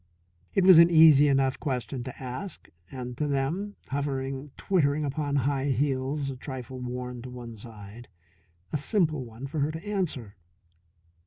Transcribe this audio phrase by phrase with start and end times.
[0.55, 5.65] It was an easy enough question to ask and, to them, hovering twittering upon high
[5.65, 8.07] heels a trifle worn to one side,
[8.73, 10.37] a simple one for her to answer.